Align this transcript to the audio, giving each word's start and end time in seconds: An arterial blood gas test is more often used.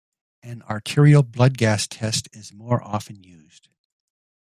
An 0.41 0.63
arterial 0.63 1.21
blood 1.21 1.59
gas 1.59 1.85
test 1.85 2.27
is 2.33 2.51
more 2.51 2.81
often 2.81 3.21
used. 3.23 3.69